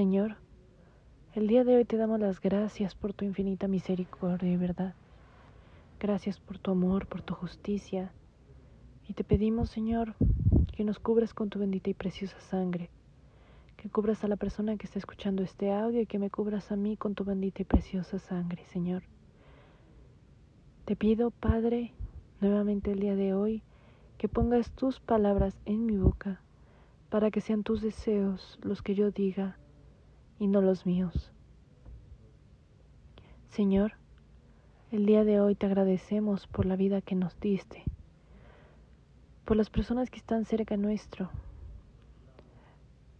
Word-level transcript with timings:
Señor, 0.00 0.36
el 1.34 1.46
día 1.46 1.62
de 1.62 1.76
hoy 1.76 1.84
te 1.84 1.98
damos 1.98 2.18
las 2.18 2.40
gracias 2.40 2.94
por 2.94 3.12
tu 3.12 3.26
infinita 3.26 3.68
misericordia 3.68 4.50
y 4.50 4.56
verdad. 4.56 4.94
Gracias 5.98 6.40
por 6.40 6.56
tu 6.56 6.70
amor, 6.70 7.06
por 7.06 7.20
tu 7.20 7.34
justicia. 7.34 8.10
Y 9.06 9.12
te 9.12 9.24
pedimos, 9.24 9.68
Señor, 9.68 10.14
que 10.74 10.84
nos 10.84 10.98
cubras 10.98 11.34
con 11.34 11.50
tu 11.50 11.58
bendita 11.58 11.90
y 11.90 11.92
preciosa 11.92 12.40
sangre, 12.40 12.88
que 13.76 13.90
cubras 13.90 14.24
a 14.24 14.28
la 14.28 14.36
persona 14.36 14.78
que 14.78 14.86
está 14.86 14.98
escuchando 14.98 15.42
este 15.42 15.70
audio 15.70 16.00
y 16.00 16.06
que 16.06 16.18
me 16.18 16.30
cubras 16.30 16.72
a 16.72 16.76
mí 16.76 16.96
con 16.96 17.14
tu 17.14 17.24
bendita 17.24 17.60
y 17.60 17.66
preciosa 17.66 18.18
sangre, 18.18 18.64
Señor. 18.72 19.02
Te 20.86 20.96
pido, 20.96 21.30
Padre, 21.30 21.92
nuevamente 22.40 22.92
el 22.92 23.00
día 23.00 23.16
de 23.16 23.34
hoy, 23.34 23.62
que 24.16 24.28
pongas 24.28 24.70
tus 24.70 24.98
palabras 24.98 25.60
en 25.66 25.84
mi 25.84 25.98
boca, 25.98 26.40
para 27.10 27.30
que 27.30 27.42
sean 27.42 27.64
tus 27.64 27.82
deseos 27.82 28.58
los 28.62 28.80
que 28.80 28.94
yo 28.94 29.10
diga 29.10 29.58
y 30.40 30.48
no 30.48 30.62
los 30.62 30.86
míos. 30.86 31.30
Señor, 33.50 33.92
el 34.90 35.04
día 35.04 35.22
de 35.22 35.38
hoy 35.38 35.54
te 35.54 35.66
agradecemos 35.66 36.46
por 36.46 36.64
la 36.64 36.76
vida 36.76 37.02
que 37.02 37.14
nos 37.14 37.38
diste, 37.38 37.84
por 39.44 39.58
las 39.58 39.68
personas 39.68 40.08
que 40.10 40.16
están 40.16 40.46
cerca 40.46 40.78
nuestro, 40.78 41.30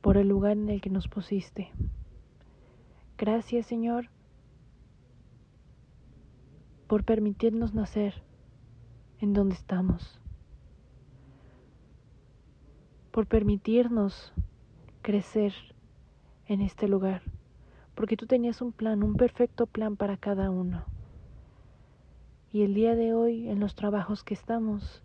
por 0.00 0.16
el 0.16 0.28
lugar 0.28 0.52
en 0.52 0.70
el 0.70 0.80
que 0.80 0.88
nos 0.88 1.08
pusiste. 1.08 1.70
Gracias, 3.18 3.66
Señor, 3.66 4.08
por 6.86 7.04
permitirnos 7.04 7.74
nacer 7.74 8.22
en 9.18 9.34
donde 9.34 9.56
estamos, 9.56 10.18
por 13.10 13.26
permitirnos 13.26 14.32
crecer 15.02 15.52
en 16.50 16.62
este 16.62 16.88
lugar, 16.88 17.22
porque 17.94 18.16
tú 18.16 18.26
tenías 18.26 18.60
un 18.60 18.72
plan, 18.72 19.04
un 19.04 19.14
perfecto 19.14 19.66
plan 19.66 19.94
para 19.94 20.16
cada 20.16 20.50
uno. 20.50 20.84
Y 22.52 22.62
el 22.62 22.74
día 22.74 22.96
de 22.96 23.14
hoy, 23.14 23.48
en 23.48 23.60
los 23.60 23.76
trabajos 23.76 24.24
que 24.24 24.34
estamos, 24.34 25.04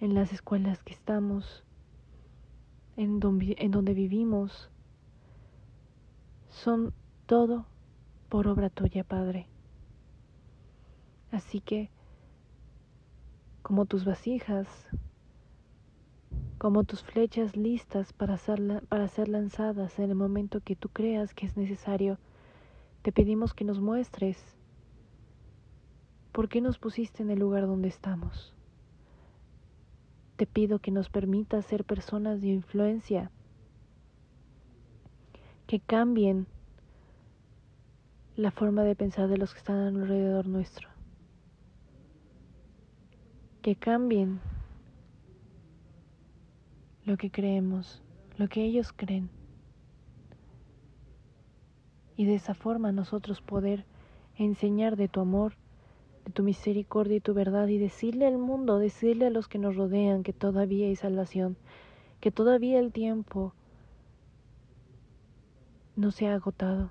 en 0.00 0.14
las 0.14 0.32
escuelas 0.32 0.82
que 0.82 0.94
estamos, 0.94 1.64
en 2.96 3.20
donde, 3.20 3.56
en 3.58 3.72
donde 3.72 3.92
vivimos, 3.92 4.70
son 6.48 6.94
todo 7.26 7.66
por 8.30 8.48
obra 8.48 8.70
tuya, 8.70 9.04
Padre. 9.04 9.46
Así 11.30 11.60
que, 11.60 11.90
como 13.60 13.84
tus 13.84 14.06
vasijas, 14.06 14.66
como 16.62 16.84
tus 16.84 17.02
flechas 17.02 17.56
listas 17.56 18.12
para 18.12 18.36
ser, 18.36 18.84
para 18.88 19.08
ser 19.08 19.26
lanzadas 19.26 19.98
en 19.98 20.10
el 20.10 20.14
momento 20.14 20.60
que 20.60 20.76
tú 20.76 20.90
creas 20.90 21.34
que 21.34 21.44
es 21.44 21.56
necesario, 21.56 22.18
te 23.02 23.10
pedimos 23.10 23.52
que 23.52 23.64
nos 23.64 23.80
muestres 23.80 24.38
por 26.30 26.48
qué 26.48 26.60
nos 26.60 26.78
pusiste 26.78 27.24
en 27.24 27.32
el 27.32 27.40
lugar 27.40 27.66
donde 27.66 27.88
estamos. 27.88 28.54
Te 30.36 30.46
pido 30.46 30.78
que 30.78 30.92
nos 30.92 31.08
permitas 31.08 31.66
ser 31.66 31.82
personas 31.82 32.40
de 32.40 32.50
influencia, 32.50 33.32
que 35.66 35.80
cambien 35.80 36.46
la 38.36 38.52
forma 38.52 38.84
de 38.84 38.94
pensar 38.94 39.26
de 39.26 39.36
los 39.36 39.52
que 39.52 39.58
están 39.58 39.96
alrededor 39.96 40.46
nuestro, 40.46 40.88
que 43.62 43.74
cambien 43.74 44.38
lo 47.04 47.16
que 47.16 47.30
creemos, 47.30 48.02
lo 48.36 48.48
que 48.48 48.64
ellos 48.64 48.92
creen. 48.92 49.30
Y 52.16 52.24
de 52.26 52.34
esa 52.34 52.54
forma 52.54 52.92
nosotros 52.92 53.40
poder 53.40 53.84
enseñar 54.36 54.96
de 54.96 55.08
tu 55.08 55.20
amor, 55.20 55.54
de 56.24 56.32
tu 56.32 56.42
misericordia 56.42 57.16
y 57.16 57.20
tu 57.20 57.34
verdad 57.34 57.68
y 57.68 57.78
decirle 57.78 58.26
al 58.26 58.38
mundo, 58.38 58.78
decirle 58.78 59.26
a 59.26 59.30
los 59.30 59.48
que 59.48 59.58
nos 59.58 59.76
rodean 59.76 60.22
que 60.22 60.32
todavía 60.32 60.86
hay 60.86 60.96
salvación, 60.96 61.56
que 62.20 62.30
todavía 62.30 62.78
el 62.78 62.92
tiempo 62.92 63.54
no 65.96 66.10
se 66.10 66.28
ha 66.28 66.34
agotado, 66.34 66.90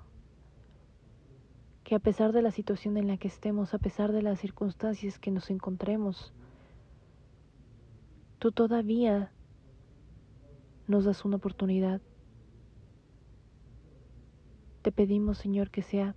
que 1.84 1.94
a 1.94 1.98
pesar 1.98 2.32
de 2.32 2.42
la 2.42 2.50
situación 2.50 2.96
en 2.96 3.08
la 3.08 3.16
que 3.16 3.28
estemos, 3.28 3.74
a 3.74 3.78
pesar 3.78 4.12
de 4.12 4.22
las 4.22 4.40
circunstancias 4.40 5.18
que 5.18 5.30
nos 5.30 5.50
encontremos, 5.50 6.32
tú 8.38 8.52
todavía 8.52 9.32
nos 10.92 11.06
das 11.06 11.24
una 11.24 11.36
oportunidad. 11.36 12.02
Te 14.82 14.92
pedimos, 14.92 15.38
Señor, 15.38 15.70
que 15.70 15.82
sea 15.82 16.14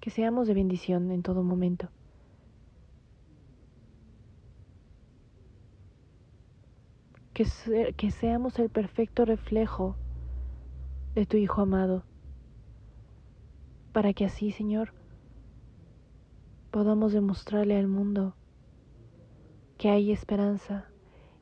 que 0.00 0.10
seamos 0.10 0.48
de 0.48 0.54
bendición 0.54 1.10
en 1.10 1.22
todo 1.22 1.42
momento. 1.42 1.88
Que, 7.32 7.44
que 7.96 8.10
seamos 8.10 8.58
el 8.58 8.70
perfecto 8.70 9.24
reflejo 9.24 9.96
de 11.14 11.26
tu 11.26 11.36
Hijo 11.36 11.62
amado, 11.62 12.04
para 13.92 14.12
que 14.12 14.24
así, 14.24 14.50
Señor, 14.50 14.92
podamos 16.70 17.12
demostrarle 17.12 17.76
al 17.78 17.88
mundo 17.88 18.34
que 19.78 19.90
hay 19.90 20.10
esperanza 20.12 20.86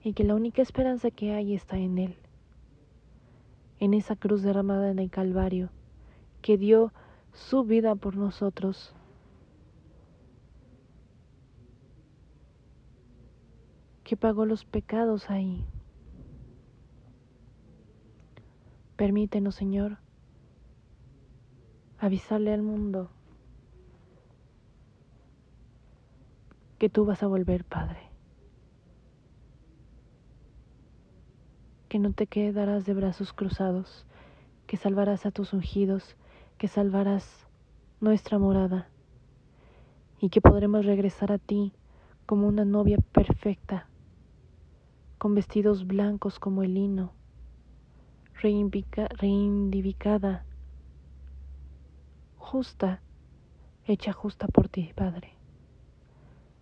y 0.03 0.13
que 0.13 0.25
la 0.25 0.35
única 0.35 0.63
esperanza 0.63 1.11
que 1.11 1.33
hay 1.33 1.55
está 1.55 1.79
en 1.79 1.99
Él 1.99 2.22
en 3.83 3.95
esa 3.95 4.15
cruz 4.15 4.43
derramada 4.43 4.93
en 4.93 5.01
el 5.01 5.11
Calvario, 5.11 5.71
que 6.41 6.57
dio 6.57 6.93
su 7.33 7.65
vida 7.65 7.97
por 7.97 8.17
nosotros. 8.17 8.95
que 14.05 14.17
pagó 14.17 14.45
los 14.45 14.67
pecados 14.67 15.31
ahí. 15.31 15.65
Permítenos, 18.97 19.55
Señor, 19.55 19.99
avisarle 21.99 22.53
al 22.53 22.61
mundo 22.61 23.11
que 26.79 26.91
tú 26.91 27.07
vas 27.07 27.23
a 27.23 27.27
volver, 27.27 27.65
Padre. 27.65 28.12
Que 31.93 31.99
no 31.99 32.15
te 32.15 32.27
quedarás 32.27 32.87
de 32.87 32.95
brazos 32.95 33.35
cruzados, 33.35 34.07
que 34.67 34.79
salvarás 34.79 35.27
a 35.27 35.31
tus 35.31 35.53
ungidos, 35.53 36.17
que 36.57 36.67
salvarás 36.67 37.47
nuestra 38.01 38.39
morada, 38.39 38.89
y 40.19 40.31
que 40.31 40.41
podremos 40.41 40.87
regresar 40.87 41.33
a 41.33 41.37
ti 41.37 41.75
como 42.25 42.49
una 42.49 42.65
novia 42.65 42.97
perfecta, 43.13 43.89
con 45.19 45.35
vestidos 45.35 45.87
blancos 45.87 46.39
como 46.39 46.63
el 46.63 46.73
lino, 46.73 47.13
reivindicada, 48.41 50.47
justa, 52.39 53.03
hecha 53.85 54.15
justa 54.15 54.49
por 54.49 54.71
ti, 54.71 54.93
Padre. 54.95 55.35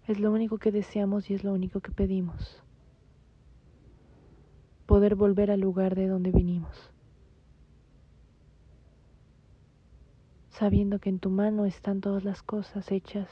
Es 0.09 0.19
lo 0.19 0.33
único 0.33 0.59
que 0.59 0.73
deseamos 0.73 1.31
y 1.31 1.35
es 1.35 1.45
lo 1.45 1.53
único 1.53 1.79
que 1.79 1.93
pedimos 1.93 2.65
poder 4.91 5.15
volver 5.15 5.53
al 5.53 5.61
lugar 5.61 5.95
de 5.95 6.09
donde 6.09 6.33
vinimos, 6.33 6.91
sabiendo 10.49 10.99
que 10.99 11.11
en 11.11 11.21
tu 11.21 11.31
mano 11.31 11.65
están 11.65 12.01
todas 12.01 12.25
las 12.25 12.43
cosas 12.43 12.91
hechas, 12.91 13.29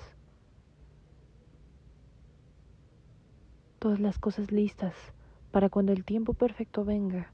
todas 3.81 3.99
las 3.99 4.21
cosas 4.21 4.53
listas 4.53 4.95
para 5.51 5.69
cuando 5.69 5.91
el 5.91 6.05
tiempo 6.05 6.33
perfecto 6.33 6.85
venga, 6.85 7.33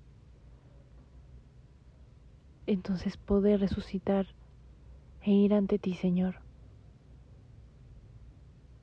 entonces 2.67 3.19
poder 3.19 3.61
resucitar 3.61 4.29
e 5.21 5.33
ir 5.33 5.53
ante 5.53 5.79
ti, 5.79 5.93
Señor. 5.93 6.37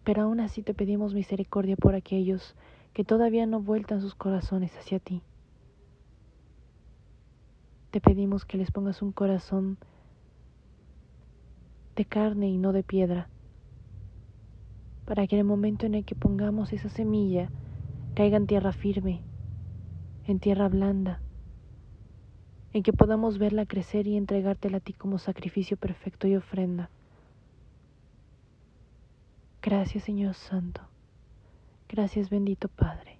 Pero 0.03 0.21
aún 0.21 0.39
así 0.39 0.61
te 0.61 0.75
pedimos 0.75 1.15
misericordia 1.15 1.77
por 1.77 1.95
aquellos 1.95 2.55
que 2.93 3.03
todavía 3.03 3.47
no 3.47 3.59
vueltan 3.59 4.01
sus 4.01 4.13
corazones 4.13 4.77
hacia 4.77 4.99
ti. 4.99 5.23
Te 7.91 7.99
pedimos 7.99 8.45
que 8.45 8.57
les 8.57 8.71
pongas 8.71 9.01
un 9.01 9.11
corazón 9.11 9.77
de 11.97 12.05
carne 12.05 12.47
y 12.47 12.57
no 12.57 12.71
de 12.71 12.83
piedra, 12.83 13.27
para 15.05 15.27
que 15.27 15.35
en 15.35 15.39
el 15.39 15.45
momento 15.45 15.85
en 15.85 15.95
el 15.95 16.05
que 16.05 16.15
pongamos 16.15 16.71
esa 16.71 16.87
semilla 16.87 17.49
caiga 18.15 18.37
en 18.37 18.47
tierra 18.47 18.71
firme, 18.71 19.21
en 20.25 20.39
tierra 20.39 20.69
blanda, 20.69 21.19
en 22.71 22.81
que 22.81 22.93
podamos 22.93 23.37
verla 23.37 23.65
crecer 23.65 24.07
y 24.07 24.15
entregártela 24.15 24.77
a 24.77 24.79
ti 24.79 24.93
como 24.93 25.17
sacrificio 25.17 25.75
perfecto 25.75 26.27
y 26.27 26.37
ofrenda. 26.37 26.89
Gracias 29.61 30.05
Señor 30.05 30.35
Santo, 30.35 30.81
gracias 31.89 32.29
bendito 32.29 32.69
Padre. 32.69 33.19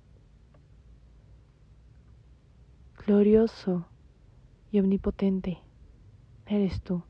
Glorioso 3.06 3.91
y 4.72 4.80
omnipotente, 4.80 5.60
eres 6.46 6.82
tú, 6.82 7.04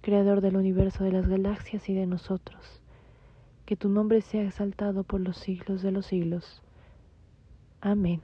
creador 0.00 0.40
del 0.40 0.56
universo, 0.56 1.04
de 1.04 1.12
las 1.12 1.28
galaxias 1.28 1.88
y 1.88 1.94
de 1.94 2.06
nosotros. 2.06 2.82
Que 3.66 3.76
tu 3.76 3.88
nombre 3.88 4.22
sea 4.22 4.44
exaltado 4.44 5.04
por 5.04 5.20
los 5.20 5.36
siglos 5.36 5.82
de 5.82 5.92
los 5.92 6.06
siglos. 6.06 6.62
Amén. 7.80 8.22